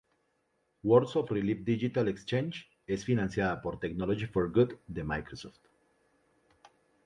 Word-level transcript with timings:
Words 0.81 1.15
of 1.15 1.29
Relief 1.29 1.63
Digital 1.63 2.07
Exchange 2.07 2.67
es 2.87 3.05
financiada 3.05 3.61
por 3.61 3.79
"Technology 3.79 4.25
for 4.25 4.51
Good" 4.51 4.79
de 4.87 5.03
Microsoft. 5.03 5.61